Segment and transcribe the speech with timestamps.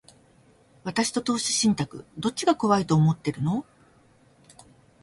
[0.83, 3.67] 私と投資信託、どっちが怖いと思ってるの？